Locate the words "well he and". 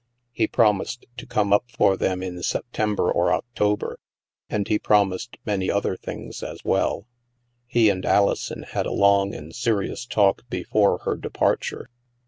6.65-8.03